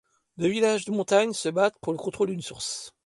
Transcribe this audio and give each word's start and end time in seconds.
Deux 0.37 0.47
villages 0.47 0.85
de 0.85 0.91
montagne 0.91 1.31
se 1.31 1.47
battent 1.47 1.77
pour 1.79 1.93
le 1.93 1.99
contrôle 1.99 2.29
d'une 2.31 2.41
source. 2.41 2.91